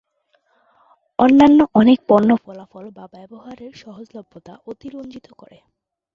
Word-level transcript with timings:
অন্যান্য 1.19 1.59
অনেক 1.73 1.97
পণ্য 2.09 2.29
ফলাফল 2.43 2.85
বা 2.89 3.05
ব্যবহারের 3.07 3.71
সহজলভ্যতা 3.73 4.53
অতিরঞ্জিত 4.67 5.27
করে। 5.31 5.57